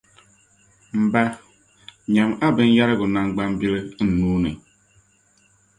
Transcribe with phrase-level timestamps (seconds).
[1.01, 1.23] M ba,
[2.13, 4.51] nyama a binyɛrigu naŋgbambili n nuu ni.